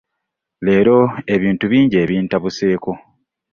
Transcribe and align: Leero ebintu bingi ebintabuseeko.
Leero 0.65 0.95
ebintu 1.35 1.65
bingi 1.71 1.95
ebintabuseeko. 2.03 2.91